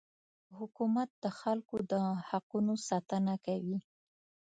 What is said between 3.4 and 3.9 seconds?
کوي.